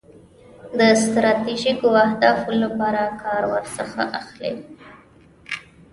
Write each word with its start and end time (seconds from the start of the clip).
د 0.79 0.81
ستراتیژیکو 1.03 1.87
اهدافو 2.05 2.51
لپاره 2.63 3.01
کار 3.21 3.41
ورڅخه 3.51 4.03
اخلي. 4.19 4.53